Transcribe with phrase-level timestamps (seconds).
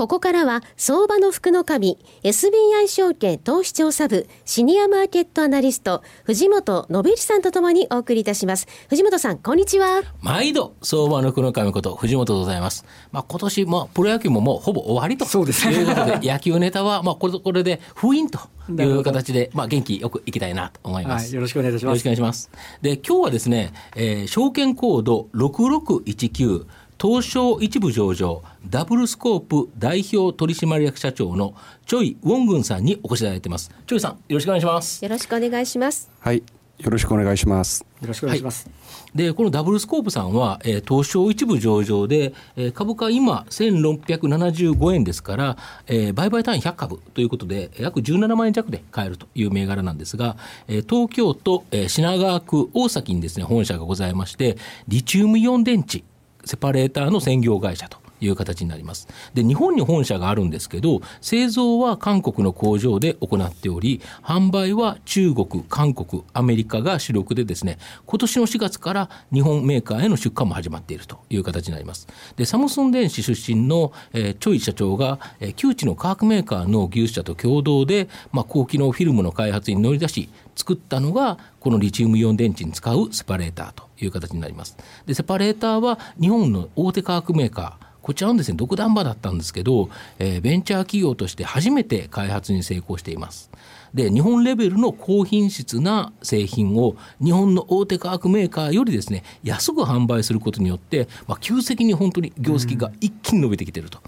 [0.00, 8.66] ここからは相場の福の神 SBI 証券投資調査部シニアマーケットアナリスト藤本信之さんとともにお送りいたします。
[8.88, 10.00] 藤本さんこんにちは。
[10.22, 12.86] 毎度相場の福の神こと藤本でございます。
[13.12, 15.26] まあ今年まあプロ野球ももうほぼ終わりと。
[15.26, 18.38] そうですいうことで 野球ネタはまあこれこれで封印と
[18.70, 21.92] いう形でまあ元気よくいきたいなと思います、はい、よろしくお願いいたします。
[21.92, 22.50] よろしくお願いします。
[22.80, 26.64] で今日はですね、えー、証券コード6619
[27.00, 31.54] 東証一部上場ダブルスコープ代表取締役社長の
[31.86, 33.70] チョイ・ウォングンさんにお越しいただいてます。
[33.86, 35.02] チョイさんよろしくお願いします。
[35.02, 36.10] よろしくお願いします。
[36.20, 36.42] はい
[36.78, 37.86] よろしくお願いします。
[38.00, 38.72] よろしくお願いします、は
[39.14, 54.56] い、でこのダブルスコープさんは、えー、東証一部上場で、えー、株価今1675円ですから、えー、売買単位100株ということで約17万円弱で買えるという銘柄なんですが、えー、東京都、えー、品川区大崎にですね本社がございまして
[54.88, 56.02] リチウムイオン電池
[56.44, 57.98] セパレーターの専業会社と。
[58.20, 59.08] いう形になります。
[59.34, 72.08] で、日本に本社があるんですけど、製造は韓国の工場で行っており、販売は中国、韓国、アメリカが主力でですね、今年の4月から日本メーカーへの出荷も始まっているという形になります。
[72.36, 80.28] で、サムスン電子出身の、えー、チョイ社長が、えー、旧知の化学メーカーの技術者と共同で、まあ、高機能フィルムの開発に乗り出し、
[80.60, 84.76] 作ったのがこのリチウムイオン電池に使うセパレーターという形になります。
[85.06, 93.52] でセパレーターは日本の大手化学メーカーこちらのですね独断場だったんですけど、えー、ベンチャー企業として初めて開発に成功しています。
[93.94, 104.00] で日本レベルの高品質な製品を日本の大手化学メーカーよりですね安く販売することによって、まあ、急激に本当に業績が一気に伸びてきてると。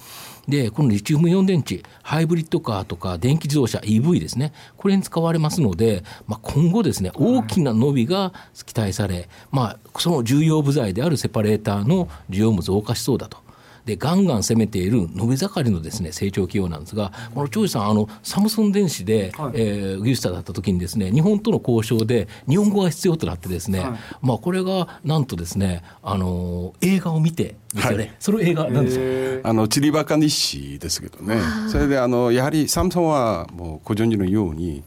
[0.48, 8.32] でこのリチウムイオン電池ハイブリッドカーとか電気自動車 EV ですねこれに使われますので、まあ、今後ですね大きな伸びが
[8.66, 13.38] 期待され、まあ、その重要部材であるセパレーターの需要も増加しそうだと。
[13.84, 31.41] でガンガン攻めている伸び盛りのですね成長企業なんですがこの長司さんあのサムスン電子で、はい、えー、技術者だった時にですね日本との交渉で日本語が必要となってですね、はい、まあこれがなんとですねあの映画を見てですよね、はい、その映画なんですかあのチリバカ日誌ですけどね。
[31.70, 34.84] それであのやはりサムソンはもうご存知のように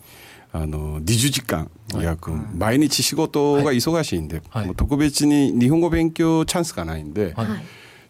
[0.51, 1.69] あの20時間
[1.99, 7.47] 約、はい、毎日仕事が忙しいんで、はい、特別に日本語勉強チャンスがないんで、はい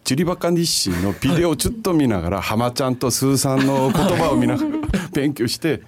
[0.06, 4.68] チリバカ日誌のビデオをちょっと見ながら、浜ちゃんとスーさんの言葉を見ながら
[5.12, 5.82] 勉強して、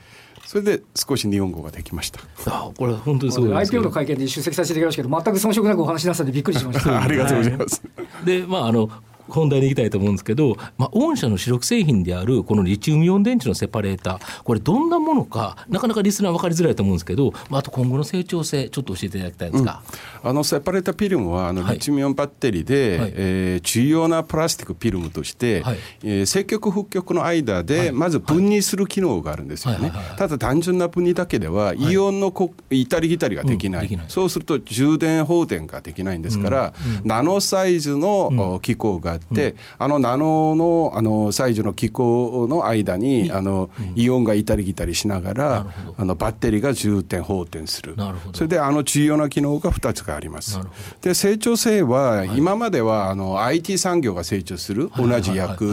[0.45, 2.19] それで少し日本語ができました。
[2.47, 6.99] あこれ本当にすごい IPO の会見で出席させていただきましたけど、全く遜色なくお話しなさってびっくりしました。
[7.01, 7.81] ありがとうございます。
[8.25, 8.91] で、まああの
[9.29, 19.83] 本題にいきたいと思うんですけど、まあ、御社の主力製品であるこのリチウムイオン電池のセパレーターこれどんなものかなかなかリスナー分かりづらいと思うんですけど、まあ、あと今後の成長性ちょっと教えていただきたいんですか、
[20.23, 33.87] うん、あのセパレーターフィルムはあのリチウムイオンバッテリーで、はい、えー、重要なプラスチックフィルムとして、はい、えー、積極北極の間でまず分離する機能があるんですよね、ただ単純な分離だけではイオンのこ至り来たりができない。
[33.87, 36.97] うん、そうすると充電放電ができないんですから、うん。
[36.97, 47.97] うん、ナノサイズの機構があって、あのナノのあのサイズの気孔の間にあの、イオンが行ったり来たりしながらあのバッテリーが充電放電する。
[48.33, 50.59] それであの重要な機能が2つがあります。
[51.01, 55.65] で成長性は、今まではあの IT 産業が成長する、同じ約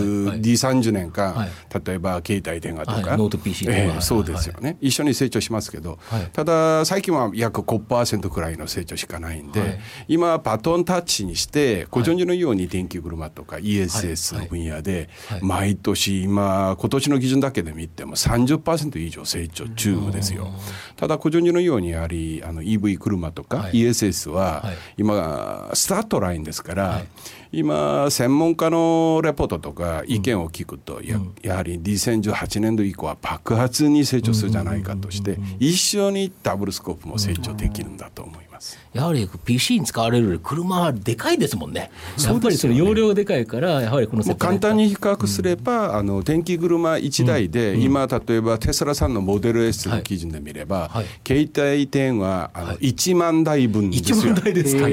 [0.42, 1.48] D30 年間、
[1.86, 6.00] 例えば携帯電話とか、ノート PC とか、えー、そうですよね、一緒に成長しますけど、
[6.34, 15.10] ただ最近は約5%くらいの成長しかないんで、今バトンタッチにしてご存知のように電気車とか ESS スの分野で、
[15.42, 20.50] 毎年今今年の基準だけで見ても30%以上成長中ですよ。
[20.96, 24.64] ただご存知のようにやはりあの EV 車とか ESS は
[24.98, 27.04] 今スタートラインですから、
[27.52, 38.80] 今専門家のレポートとか意見を聞くと、ややはり2018年度以降は爆発に成長するじゃないかとして一緒にダブルスコープも成長できるんだと思います。
[38.94, 41.92] やはり PC に使われる車はでかいですもんね。
[42.24, 54.86] やっぱりその容量がで世界からやはりこの簡単に比較すれば、うん、あの電気車1台で、うん、今例えばテスラさんのモデル S の基準で見れば、はい、携帯電話あの1万台分ですよ、1万台ですか、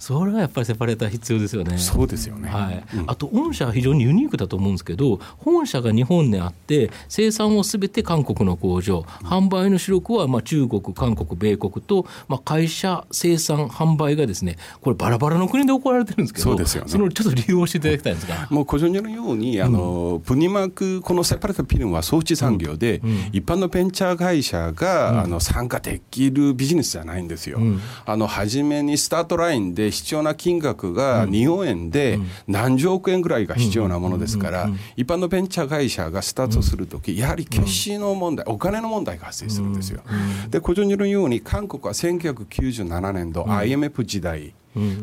[0.00, 1.78] それはやっぱりセパレーター必要ですよね。
[1.78, 27.60] そうですよね、はい、あと御社は非常にユニークだと思うんですけど本社が日本にあって生産をすべて韓国の工場販売の主力はまあ中国韓国米国と、まあ、会社生産販売がですねこれバラバラの国で行われてるんですけどそうですよ、ね、そのちょっと理由をしていただきたいんですがもう個人のようにあの、うん、プニマークこのセパレートピルムは装置産業で、うん、一般のベンチャー会社が、うん、あの参加できるビジネスじゃないんですよ、
[28.04, 40.02] あの初めにスタートラインで必要な金額が日本円で何十億円ぐらいが必要なものですから、一般のベンチャー会社がスタートするとき、やはり決死の問題、お金の問題が発生するんですよ。
[40.50, 44.54] で、個人のように、韓国は1997年度、IMF 時代、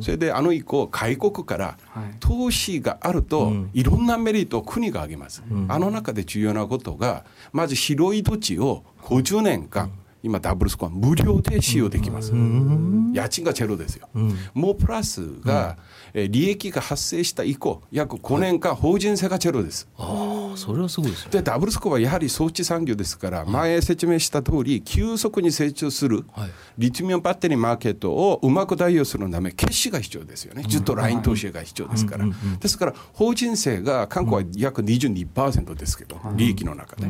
[0.01, 1.77] それであの以降、外国から
[2.19, 9.91] 投資があると、いろんなメリットを国が挙げます、あの中で重要なことが、まず広い土地を50年間、
[10.23, 14.07] 今ダブルスコア無料で使用できます、家賃がチェロですよ、
[14.53, 15.77] もうプラスが、
[16.13, 19.87] え利益が発生した以降約5年間法人性がチェロです、
[20.57, 26.25] それはすごいです、ね、でダブルスコアはやはり装置産業ですから、前説明した通り急速に成長する
[26.77, 30.63] リチウムイオンバッテリーマーケットをうまく代用するため決死が必要ですよね。
[30.67, 32.25] ずっとライン投資が必要ですから、
[32.59, 37.07] ですから法人性が韓国は約22%ですけど、利益の中で。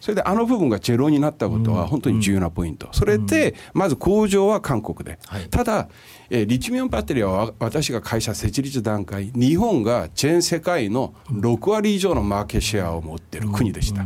[0.00, 5.18] それであの部分がチェロになったことは本当に重要なポイント、それでまず工場は韓国で、
[5.50, 5.88] ただ、
[6.28, 14.04] えリチウムイオンバッテリーは私が会社設立段階日本が全世界の6割以上のマーケットシェアを持っている国でした、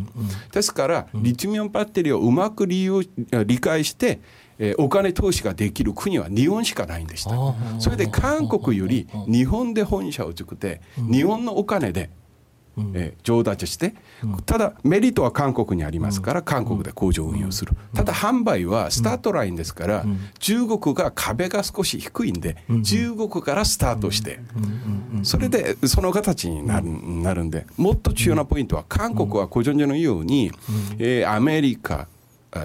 [0.53, 3.03] ですからリチウムイオンバッテリーをうまく利用
[3.47, 4.21] 理解して
[4.59, 7.31] えお金投資ができる国は日本しかないんでした。
[7.79, 12.11] それで韓国より日本で本社を作って、日本のお金で
[12.95, 13.95] えー、上達して、
[14.47, 20.05] ただメリットは韓国にありますから、韓国で工場を運用する、ただ販売はスタートラインですから、
[20.39, 24.41] 中国が壁が少し低いんで、中国からスタートして、
[25.23, 30.51] それでその形になるなるんで、もっと重要なポイントは、韓国は個人のように、
[30.99, 32.09] えー、アメリカ、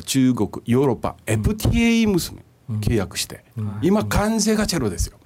[0.06, 2.44] 中国、ヨーロッパ、FTA 娘。
[2.80, 3.44] 契約して、
[3.81, 5.18] 今、関税がチェロですよ。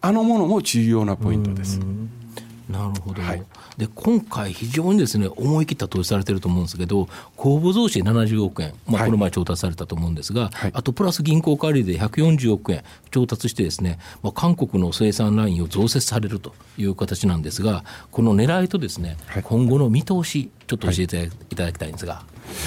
[0.00, 1.80] あのものも重要なポイントです。
[2.68, 3.42] なるほど、はい、
[3.76, 22.22] で今回、非常にですね思い切った投資されてると思うんですけど、公募増資70億円、まあ、この前調達されたと思うんですが、はい、あとプラス銀行借りで140億円調達して、ですね、まあ、韓国の生産ラインを増設されるという形なんですが、この狙いとですね、今後の見通し、ちょっと教えていただきたいんですが。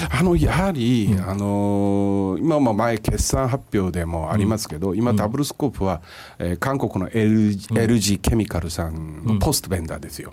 [0.10, 6.02] あのやはり、うん、あの今も前、決算発表でもありますけど、うん、今、ダブルスコープは、
[6.40, 10.32] えー、韓国のん、LG ケミカルさんのポストベンダーですよ。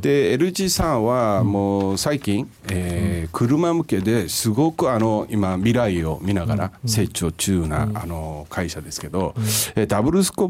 [0.00, 9.34] で、LG さんはもう最近、えー、車向けですごくあの今、未来を見ながら成長中な、あの会社ですけど、
[9.74, 10.48] えー、ダブルスコー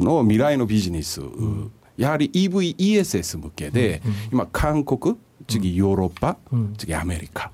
[0.00, 1.20] プの未来のビジネス、
[1.96, 4.02] やはり EV、ESS 向けで、
[4.32, 5.16] 今、韓国、
[5.48, 6.36] 次ヨーロッパ、
[6.76, 7.50] 次アメリカ、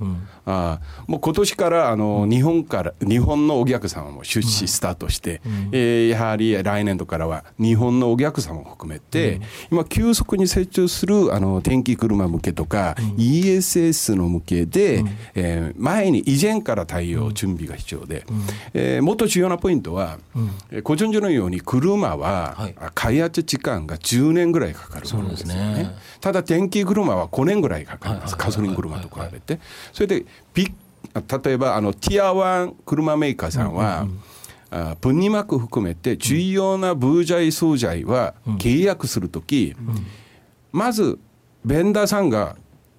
[0.47, 15.05] あもう今年からあの日本から日本のお客様も出資スタートして、えやはり来年度からは日本のお客様も含めて、今急速に成長するあの電気車向けとか、ESS の向けで、
[15.37, 18.27] え前に以前から対応準備が必要で、
[18.75, 20.19] えもっと重要なポイントは、
[20.83, 25.95] 個人上のように車は開発時間が10年ぐらいかかるものですよね。
[26.21, 29.61] ただ電気車は5年ぐらいかかります、ガソリン車と比べて。
[29.93, 34.07] それで例えばあのティアワン車メーカーさんは、
[35.01, 40.07] プニマーク含めて重要なブージャイ素材は契約するとき、うん、
[40.73, 41.19] まず
[41.65, 42.57] ベンダーさんが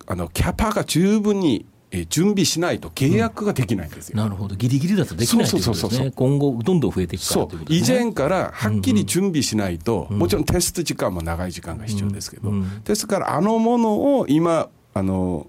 [0.07, 1.65] あのキャパが十分に
[2.09, 4.13] 準備しないと契約ができないんですよ。
[4.15, 6.11] うん、なるほど、ギリギリだとできないということですね。
[6.15, 10.15] 今後どんどん増えていくから、ね、以前からはっきり準備しないと、うん。
[10.15, 12.55] うん、もちろんテスト時間も長い時間が必要ですけど、うん。
[12.55, 15.47] うん、ですからあのものを今あの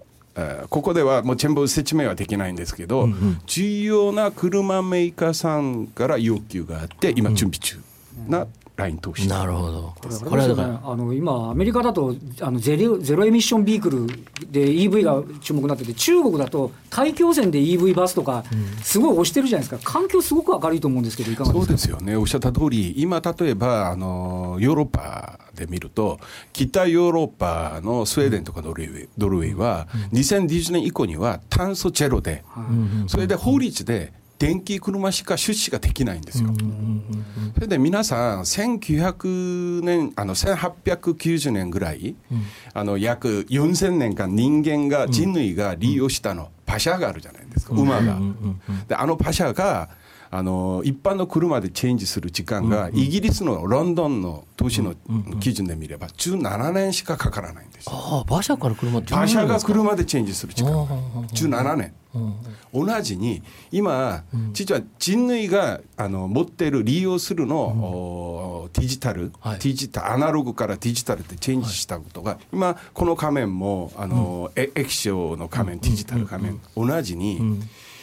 [0.68, 7.80] ここではもう全部説明はできないんですけど、うんうん、重要な車メーカーさんから要求があって今準備中
[8.28, 8.46] な
[8.76, 9.94] ライン投資なるほど。
[10.28, 14.06] これはだから、あの今アメリカだとあのゼロゼロエミッションビークル
[14.52, 18.44] で EV が注目になってて中国だと大気汚染で EV バスとか
[18.82, 19.90] すごい押してるじゃないですか。
[19.92, 21.66] 環境すごく明るいと思うんですけどいかがですか？
[21.66, 22.16] そうですよね。
[22.16, 26.20] おっしゃった通り今例えばあのヨーロッパで見ると
[26.52, 32.44] 北ヨーロッパのスウェーデンとかノルウェー,、は2020年以降には炭素チェロで、
[33.06, 36.50] それで法律で電気車しか出資ができないんですよ。
[37.54, 42.42] それで皆さん1900年あの1890年ぐらい、うん、
[42.74, 47.74] あの約4000年間人間が人類が利用したの、パシャがあるじゃないですか。
[47.74, 48.18] 馬が。
[48.88, 49.88] であのパシャが
[50.30, 54.94] あの一般の車でチェンジする時間が、イギリスのロンドンの都市の
[55.40, 60.70] 基準で見れば17年しかかからないんですああ馬車から車馬車が車でチェンジする時間。
[61.32, 61.94] 17年。
[62.72, 77.60] 同じに今、実は人類があの持っている利用するの、デジタル、デジタルアナログからデジタルってチェンジしたことが、今この仮面もあの、液晶の仮面デジタル仮面、同じに、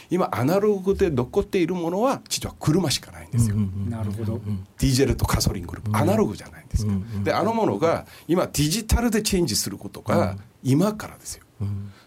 [0.10, 3.55] 今アナログで残っているものは実は車しかないんですよ。
[3.89, 4.41] なるほど。
[4.79, 6.91] ディーゼルとガソリン車、アナログじゃないんですか。
[7.24, 11.43] であのものが今デジタルでチェンジすることが今からですよ。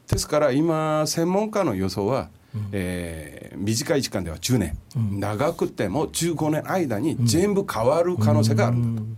[0.08, 2.30] ですから今専門家の予想は、
[2.72, 9.08] えー、短い時間では10年、長くても15年間に全部変わる可能性があるんだと。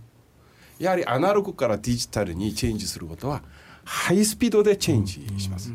[0.79, 3.43] やはりアナログからデジタルにチェンジすることは
[3.83, 5.71] ハイスピードでチェンジします。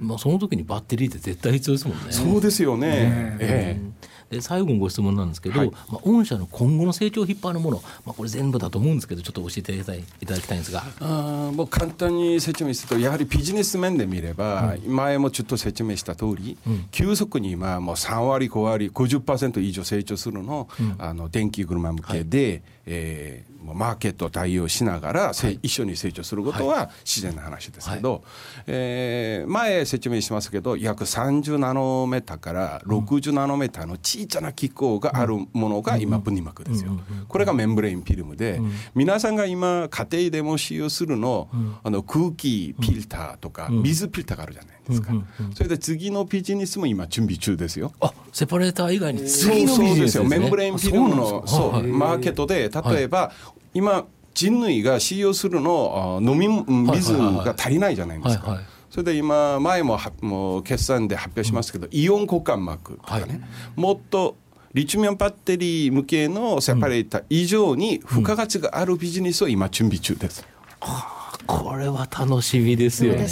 [0.00, 2.04] まあ、その時にバッテリーって絶対必要ですもんね。
[2.10, 2.88] そうですよね。
[2.88, 3.80] ねえ。
[3.80, 9.92] えで最後のご質問なんですけど、はい、まあ、御社の今後の成長を引っ張るもの、まあ、これ全部だと思うんですけどちょっと教えていた
[10.34, 10.84] だきたいんですが。
[11.00, 28.22] あもう簡単に説明するとやはりビジネス面で見れば、うん、前もちょっと説明した通り、うん、急速に今もう3割5割50%以上成長するの,、あの電気車向けで、はい、えーマーケットを対応しながら、はい、一緒に成長することは自然な話ですけど、はい、
[28.66, 36.98] えー、前説明しますけど約30ナノメーターから60ナノメーターの小さな気候があるものが今分離膜ですよ。
[37.28, 38.60] これがメンブレインフィルムで、
[38.94, 41.48] 皆さんが今家庭でも使用するの,、
[41.82, 45.12] あの空気フィルターとか水フィルターがあるじゃないですか。
[45.54, 47.92] それで次のビジネスも今準備中ですよ。
[48.00, 53.32] あセパレーター以外に次のビジネス、ね、メンブレインフィルムのそうマーケットで例えば、
[53.74, 56.48] 今人類が使用するの飲み
[56.92, 58.60] 水が足りないじゃないですか。
[58.90, 63.40] それで今前ももう決算で発表しますけど、イオン交換膜とかね、はい、
[63.76, 64.36] もっと
[64.74, 70.44] リチウムイオンバッテリー向けのセパレーター以上に付加価値があるビジネスを今準備中です。
[70.82, 70.92] うん。
[70.92, 70.98] うん、
[71.46, 73.26] これは楽しみですよね。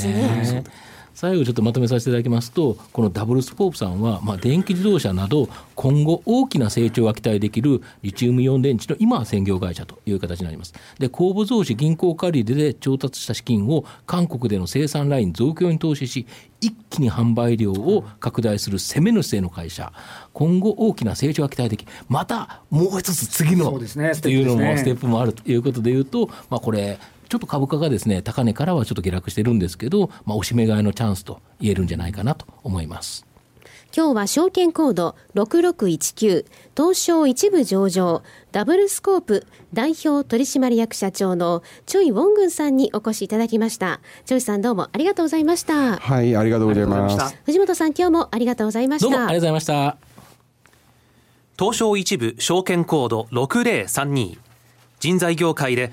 [1.19, 10.75] 最後ちょっとまとめさせていただきますとこのダブルスポープさんは、まあ、電気自動車など今後大きな成長が期待できるリチウムイオン電池の今は専業会社という形になります。
[11.01, 16.25] で公募増資銀行借りで調達した資金を韓国での生産ライン増強に投資し
[16.61, 19.93] 一気に販売量を拡大する攻め主性の会社。
[20.33, 23.77] 今後大きな成長が期待できまたもう一つ次の
[24.23, 33.29] というのもステップもあるということでいうと、まあ、これちょっと株価がですね高値からはちょっと下落してるんですけど、まあ、おしめ買いのチャンスと言えるんじゃないかなと思います。
[33.97, 36.45] 今日は証券コード6619
[36.77, 44.01] 東証一部上場ダブルスコープ代表取締役社長のチョイ・ウォングンさんにお越しいただきました。
[44.27, 45.97] チョイさんどうもありがとうございました。
[45.97, 47.37] はいありがとうございます。
[47.45, 49.11] 藤本さん今日もありがとうございました。
[49.11, 49.97] どうもありがとうございました。
[51.59, 54.39] 東証一部証券コード6032
[55.01, 55.93] 人材業界で